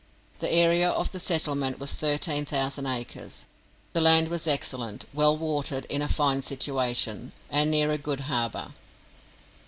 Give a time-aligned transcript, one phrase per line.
[0.39, 3.45] The area of the settlement was thirteen thousand acres.
[3.93, 8.73] The land was excellent, well watered, in a fine situation, and near a good harbour.